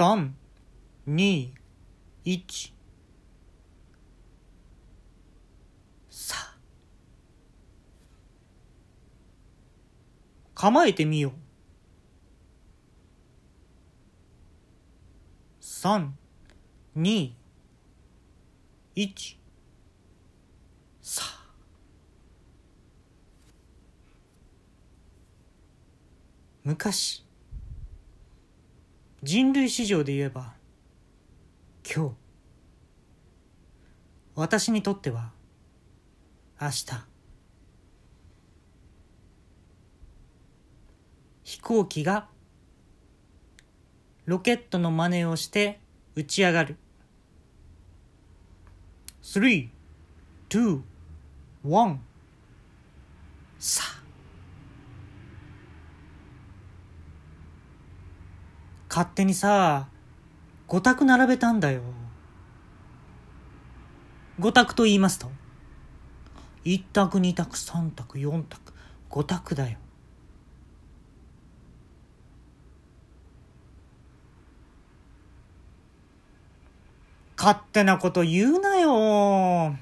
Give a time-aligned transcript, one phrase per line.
[0.00, 0.30] 3、
[1.06, 1.52] 2、
[2.24, 2.72] 1。
[6.08, 6.56] さあ。
[10.54, 11.32] 構えてみよう。
[15.60, 16.08] 3、
[16.96, 17.32] 2、
[18.96, 19.36] 1。
[21.02, 21.52] さあ。
[26.64, 27.29] 昔
[29.22, 30.54] 人類史上で言えば
[31.84, 32.14] 今日
[34.34, 35.32] 私にとっては
[36.60, 36.86] 明日
[41.42, 42.28] 飛行機が
[44.24, 45.80] ロケットの真似をして
[46.14, 46.76] 打ち上がる。
[49.22, 49.68] 3、
[50.48, 50.80] 2、
[51.64, 51.98] 1
[53.58, 53.89] さあ。
[58.90, 59.86] 勝手にさ、
[60.66, 61.80] 五択並べたんだよ。
[64.40, 65.30] 五択と言いますと、
[66.64, 68.72] 一択、二択、三択、四択、
[69.08, 69.78] 五択だよ。
[77.36, 79.76] 勝手なこと言うなよ。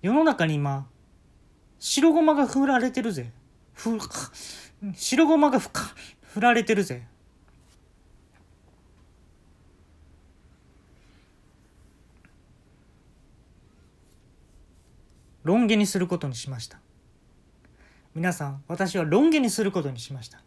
[0.00, 0.86] 世の中に今、
[1.78, 3.30] 白ごまが振られてるぜ。
[3.74, 3.98] ふ、
[4.94, 7.06] 白ごまがふか、振られてるぜ。
[15.44, 16.78] ロン毛にすることにしました。
[18.14, 20.42] 皆さん、私はロン毛にすることにしました。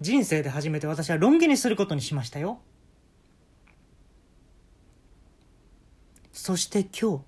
[0.00, 2.60] 人生で初めて私はロン毛にすることにしましたよ。
[6.32, 7.24] そして今日、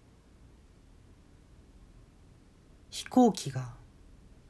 [2.91, 3.78] 飛行機が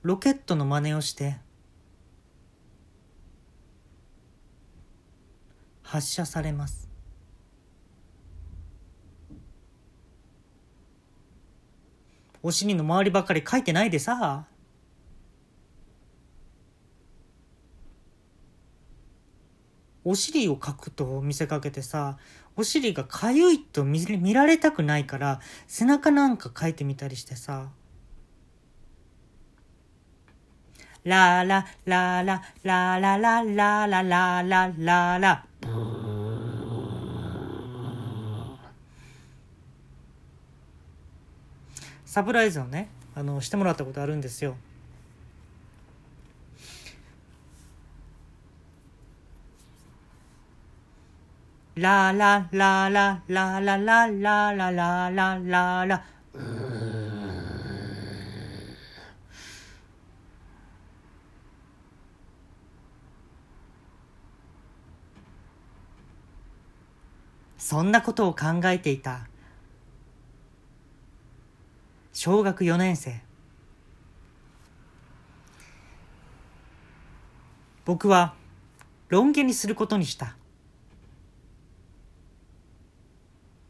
[0.03, 1.39] ロケットの真似をして
[5.83, 6.89] 発射されます。
[12.43, 14.47] お尻の周りばかり書いてないでさ。
[20.05, 22.17] お尻を書くと見せかけてさ
[22.56, 27.69] お尻がかゆいと見見られたくないから背中なんか書いてみたりしてさ。
[31.09, 35.45] ラララララララララララララ。
[42.05, 44.57] サプライズをねあのしてもらったことあるんですよ。
[51.77, 56.05] ラララララララララララララ
[67.59, 69.27] そんなことを考えていた。
[72.13, 73.21] 小学4年生。
[77.85, 78.35] 僕は
[79.09, 80.37] ロン毛にすることにした。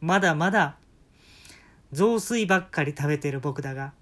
[0.00, 0.76] まだまだ
[1.92, 3.92] 雑炊ばっかり食べてる僕だが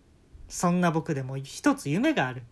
[0.48, 2.42] そんな僕でも一つ夢がある。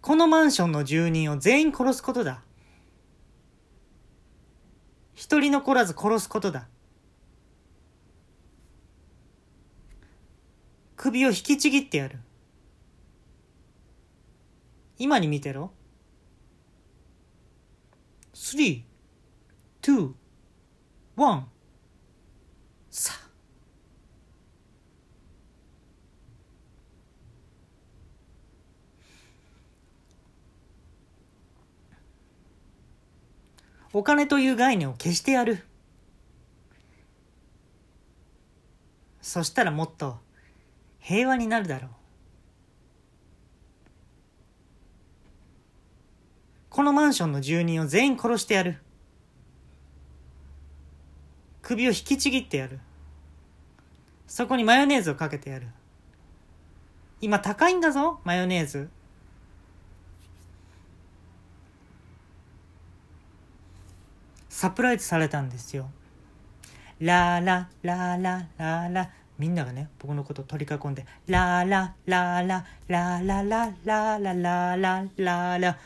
[0.00, 2.45] このマンションの住人を全員殺すことだ。
[5.16, 6.68] 一人残らず殺すことだ。
[10.94, 12.18] 首を引きちぎってやる。
[14.98, 15.72] 今に見てろ。
[18.34, 18.82] 3
[19.82, 20.12] 2
[21.16, 21.42] 1
[22.90, 23.25] さあ。
[33.98, 35.64] お金という概念を消してやる。
[39.22, 40.18] そしたらもっと
[41.00, 41.90] 平和になるだろう。
[46.68, 48.76] このマンションの住人を全員殺してやる。
[51.62, 52.80] 首を引きちぎってやる。
[54.26, 55.68] そこにマヨネーズをかけてやる。
[57.22, 58.90] 今高いんだぞマヨネーズ。
[64.66, 65.88] サプライズされたんですよ。
[66.98, 69.10] ララララララ。
[69.38, 75.78] みんながね僕のことを取り囲んでラララララララララララララ。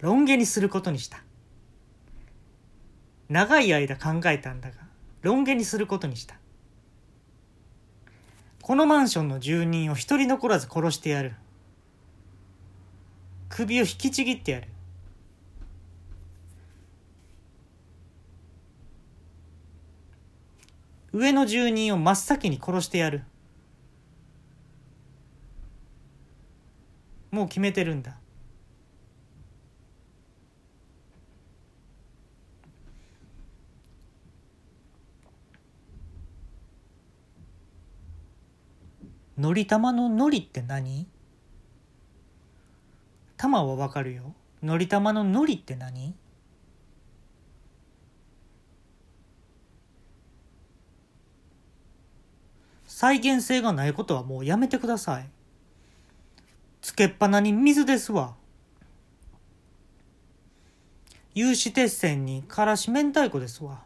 [0.00, 1.22] ロン毛にすることにした。
[3.28, 4.78] 長い間考えたんだが
[5.22, 6.34] ロン毛にすることにした。
[8.60, 11.36] このマンションの住人を一人残らず殺してやる。
[13.56, 14.68] 首を引きちぎってやる。
[21.14, 23.22] 上の住人を真っ先に殺してやる。
[27.30, 28.18] もう決めてるんだ。
[39.38, 41.06] のり玉ののりって何？
[43.36, 44.34] 玉はわかるよ。
[44.62, 46.14] のり玉ののりって何？
[52.86, 55.28] 再現性がないことはもうやめてください。
[56.80, 58.34] つけっぱなに水ですわ。
[61.34, 63.85] 有刺鉄線にからし明太子ですわ。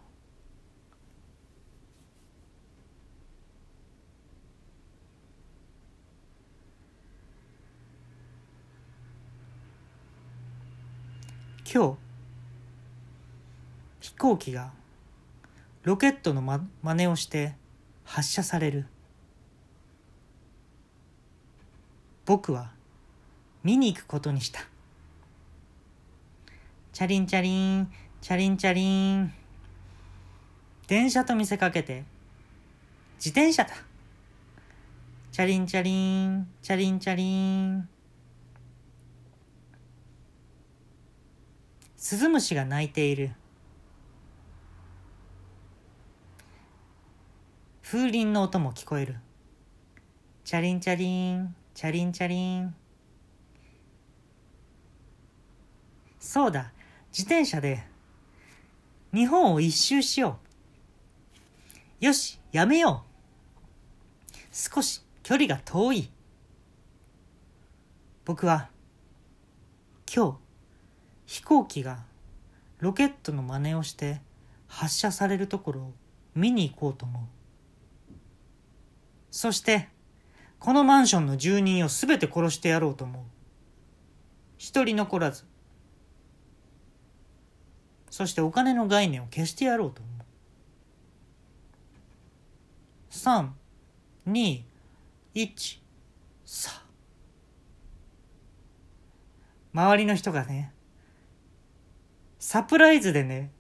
[11.72, 11.96] 今日
[14.00, 14.72] 飛行機が
[15.84, 17.54] ロケットのま真似をして
[18.02, 18.86] 発射される。
[22.26, 22.72] 僕は
[23.62, 24.62] 見に行くことにした。
[26.92, 27.88] チャリンチャリン
[28.20, 29.32] チャリンチャリン。
[30.88, 32.02] 電車と見せかけて。
[33.18, 33.70] 自転車だ。
[35.30, 37.88] チャリンチャリンチャリンチャリン。
[42.00, 43.32] スズムシが鳴いている。
[47.82, 49.16] 風鈴の音も聞こえる。
[50.42, 52.74] チャリンチャリンチャリンチャリン。
[56.18, 56.72] そうだ
[57.12, 57.84] 自転車で。
[59.12, 60.38] 日本を一周しよ
[62.00, 62.06] う。
[62.06, 64.46] よしやめよう。
[64.52, 66.10] 少し距離が遠い。
[68.24, 68.70] 僕は
[70.12, 70.49] 今日
[71.30, 72.00] 飛行機が
[72.80, 74.20] ロケットの真似をして
[74.66, 75.92] 発射されるところを
[76.34, 77.22] 見に行こうと思う。
[79.30, 79.88] そして、
[80.58, 83.22] このマンションの住人をすべて殺してやろうと思う。
[84.58, 85.44] 一人残らず。
[88.10, 90.24] そしてお金の概念を消してやろうと思う。
[93.08, 93.54] 三、
[94.26, 94.64] 二、
[95.34, 95.80] 一、
[96.44, 96.82] さ。
[99.72, 100.72] 周りの人がね、
[102.52, 103.52] サプライズでね、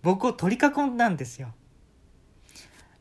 [0.00, 1.52] 僕を取り囲んだんですよ。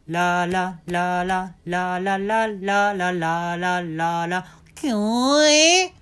[0.07, 4.45] ラララララララララララララ。
[4.73, 5.43] キュー？
[5.45, 5.93] エ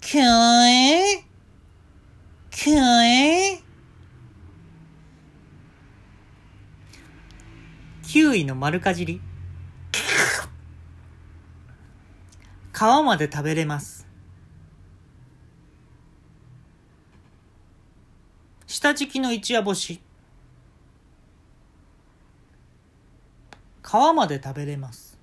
[0.00, 0.24] キュー？
[0.24, 1.24] エ
[2.50, 2.80] キュー？
[2.80, 3.60] エ
[8.02, 9.20] キウイの丸かじり。
[12.72, 14.03] 皮まで食べれます。
[18.84, 19.98] 下敷きの一夜干し。
[23.82, 25.16] 皮まで食べれます。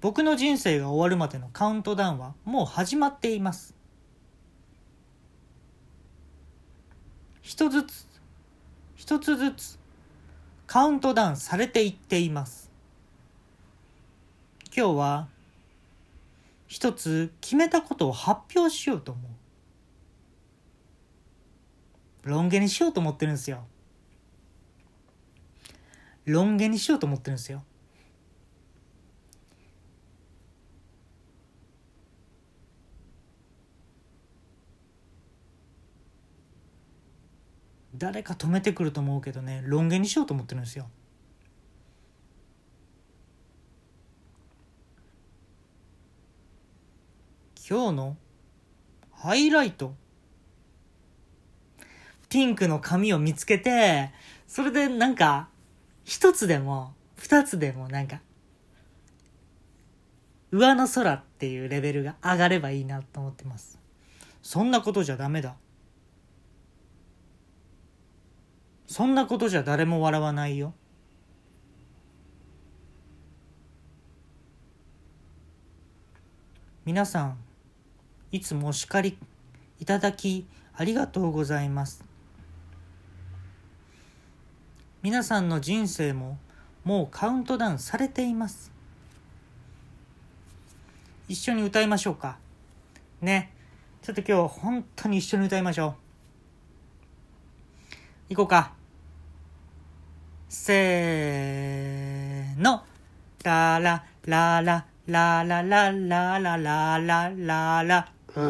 [0.00, 3.74] 僕の人生が終わるまでのカウントダウンはもう始まっています。
[7.42, 8.06] 一つずつ
[8.94, 9.78] 一つずつ
[10.68, 12.70] カウントダウンされていっています。
[14.66, 15.34] 今日は
[16.74, 19.33] 一つ決めたことを発表しようと思う。
[22.24, 23.66] ロン毛にしようと思ってるんですよ。
[26.24, 27.62] ロン毛にしようと思ってるんですよ。
[37.96, 40.88] 誰か止めてくると思うけどねロン毛にしようと思ってるんですよ。
[47.66, 48.16] 今日の
[49.10, 49.94] ハイライト。
[52.34, 54.10] ピンクの髪を見つけて、
[54.48, 55.46] それでなんか、
[56.02, 58.20] 一つでも、二つでもなんか、
[60.50, 63.78] 上の空っていうレベルが上がればいいなと思ってます。
[64.42, 65.54] そんなことじゃダメだ。
[68.88, 70.74] そんなことじゃ誰も笑わないよ。
[76.84, 77.38] 皆さん
[78.32, 79.16] いつもお叱り
[79.78, 82.03] いただきありがとうございます。
[85.04, 86.38] 皆さんの人生も
[86.82, 88.72] もうカウントダウンされています。
[91.28, 92.38] 一緒に歌いましょうか。
[93.20, 93.52] ね。
[94.00, 95.96] ちょっと今日本当に一緒に歌いましょ
[98.30, 98.34] う。
[98.34, 98.72] 行こうか。
[100.48, 102.82] せーの。
[103.42, 108.08] ラララララララララララララ。
[108.36, 108.44] うー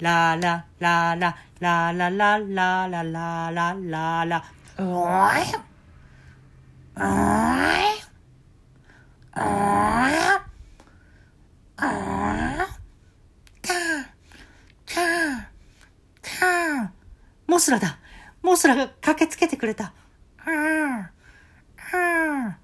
[0.00, 4.44] ラララララララララララララ。
[4.78, 5.54] うーい。
[6.96, 7.98] うーい。
[9.36, 10.38] うーい。
[11.80, 12.66] あー
[13.66, 14.04] カー
[14.86, 15.44] カー
[16.22, 16.88] カー
[17.46, 17.98] モスラだ
[18.42, 19.92] モスラが駆けつけてくれた
[20.44, 21.08] あー
[21.92, 22.58] あ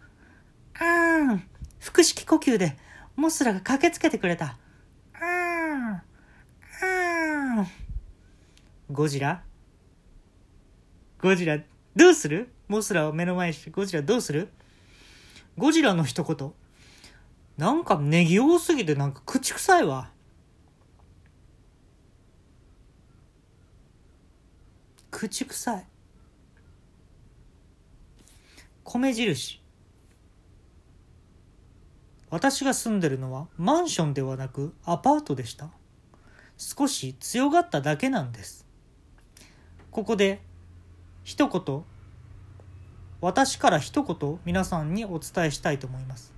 [0.81, 1.39] あ
[1.81, 2.77] 腹式呼吸で
[3.15, 4.57] モスラが駆けつけてくれた
[5.15, 5.25] あー
[6.81, 7.67] あー
[8.91, 9.43] ゴジラ？
[11.21, 11.59] ゴジラ
[11.97, 12.53] どうする？
[12.69, 14.49] モスラを目の前にしてゴジラどうする？
[15.57, 16.53] ゴジラの一言
[17.57, 20.11] なんかネギ多すぎてなんか口臭いわ。
[25.11, 25.87] 口臭い。
[28.83, 29.63] 米印。
[32.29, 35.71] 私が住んでるのはマンションではなくアパートでした。
[36.59, 38.64] 少し強がっただけなんです。
[39.95, 40.41] ここで
[41.23, 41.85] 一言、
[43.21, 46.35] 私から一言皆さんにお伝えしたいと思います。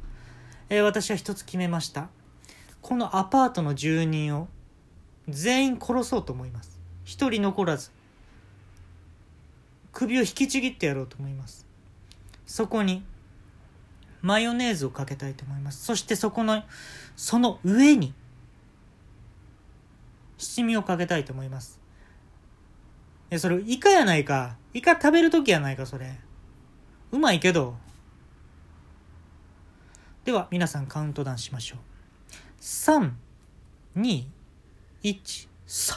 [0.69, 2.11] えー、私は一つ決めました。
[2.83, 4.49] このアパートの住人を
[5.27, 6.79] 全員殺そうと思います。
[7.05, 7.93] 一人残らず
[9.91, 11.65] 首を引きちぎってやろうと思います。
[12.45, 13.07] そこに
[14.21, 15.83] マヨネーズをかけたいと思います。
[15.83, 16.63] そしてそこの
[17.17, 18.13] その上に
[20.37, 21.86] 七味をかけたいと思います。
[23.31, 26.15] えそれイカやないかイカ食べるときやないかそれ
[27.13, 27.77] うまいけど
[30.27, 31.79] では皆さんカウントダウンしましょう。
[32.61, 33.13] 3、
[33.97, 34.25] 2、
[35.05, 35.95] 1、さ。